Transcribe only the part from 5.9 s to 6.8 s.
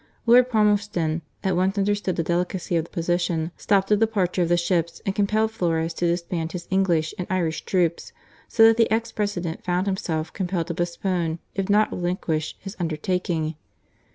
to disband his